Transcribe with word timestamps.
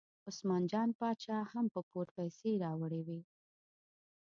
عثمان 0.29 0.61
جان 0.71 0.89
باچا 0.99 1.37
هم 1.51 1.65
په 1.73 1.79
پور 1.89 2.07
پیسې 2.17 2.51
راوړې 2.63 3.01
وې. 3.07 3.21